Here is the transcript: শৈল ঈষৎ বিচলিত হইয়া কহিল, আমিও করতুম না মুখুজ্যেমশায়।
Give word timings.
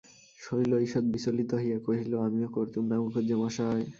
শৈল 0.39 0.71
ঈষৎ 0.79 1.05
বিচলিত 1.13 1.51
হইয়া 1.55 1.77
কহিল, 1.85 2.11
আমিও 2.25 2.49
করতুম 2.55 2.83
না 2.89 2.95
মুখুজ্যেমশায়। 3.01 3.85